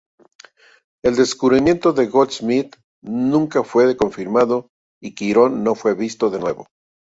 El 1.03 1.15
descubrimiento 1.15 1.93
de 1.93 2.07
Goldschmidt 2.07 2.75
nunca 3.03 3.63
fue 3.63 3.95
confirmado 3.95 4.69
y 4.99 5.13
Quirón 5.13 5.63
no 5.63 5.75
fue 5.75 5.93
visto 5.93 6.31
de 6.31 6.39
nuevo. 6.39 6.65